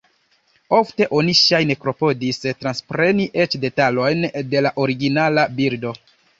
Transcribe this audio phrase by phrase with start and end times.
[0.77, 4.27] Ofte oni ŝajne klopodis transpreni eĉ detalojn
[4.57, 5.97] de la originala bildo.